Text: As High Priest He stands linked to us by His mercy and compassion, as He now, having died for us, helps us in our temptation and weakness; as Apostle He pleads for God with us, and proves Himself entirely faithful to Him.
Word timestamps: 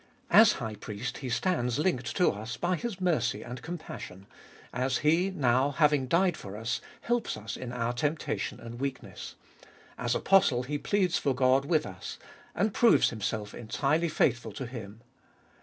As 0.31 0.53
High 0.53 0.73
Priest 0.73 1.19
He 1.19 1.29
stands 1.29 1.77
linked 1.77 2.15
to 2.15 2.31
us 2.31 2.57
by 2.57 2.75
His 2.75 2.99
mercy 2.99 3.43
and 3.43 3.61
compassion, 3.61 4.25
as 4.73 4.97
He 5.05 5.29
now, 5.29 5.69
having 5.69 6.07
died 6.07 6.35
for 6.35 6.57
us, 6.57 6.81
helps 7.01 7.37
us 7.37 7.55
in 7.55 7.71
our 7.71 7.93
temptation 7.93 8.59
and 8.59 8.79
weakness; 8.79 9.35
as 9.99 10.15
Apostle 10.15 10.63
He 10.63 10.79
pleads 10.79 11.19
for 11.19 11.35
God 11.35 11.65
with 11.65 11.85
us, 11.85 12.17
and 12.55 12.73
proves 12.73 13.11
Himself 13.11 13.53
entirely 13.53 14.09
faithful 14.09 14.51
to 14.53 14.65
Him. 14.65 15.01